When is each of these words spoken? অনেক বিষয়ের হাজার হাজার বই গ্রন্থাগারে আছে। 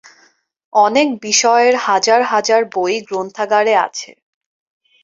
অনেক 0.73 1.07
বিষয়ের 1.21 1.75
হাজার 1.87 2.21
হাজার 2.23 2.61
বই 2.75 2.95
গ্রন্থাগারে 3.01 3.73
আছে। 3.85 4.11